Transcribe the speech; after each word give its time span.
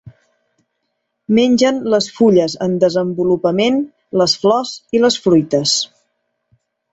Mengen 1.39 1.77
les 1.93 2.07
fulles 2.15 2.55
en 2.67 2.73
desenvolupament, 2.85 3.77
les 4.23 4.35
flors 4.45 4.73
i 4.99 5.03
les 5.05 5.19
fruites. 5.27 5.77